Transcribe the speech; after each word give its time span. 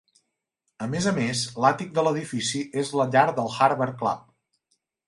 A 0.85 0.87
més 0.93 1.09
a 1.11 1.13
més, 1.17 1.43
l'àtic 1.65 1.93
de 1.99 2.07
l'edifici 2.09 2.65
és 2.85 2.93
la 3.03 3.09
llar 3.13 3.29
del 3.43 3.55
Harvard 3.61 3.99
Club. 4.03 4.27